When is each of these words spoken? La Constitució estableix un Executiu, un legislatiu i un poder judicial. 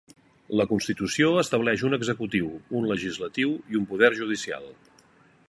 La 0.59 0.65
Constitució 0.69 1.27
estableix 1.41 1.83
un 1.89 1.97
Executiu, 1.99 2.49
un 2.81 2.89
legislatiu 2.93 3.53
i 3.75 3.83
un 3.83 3.87
poder 3.93 4.11
judicial. 4.23 4.69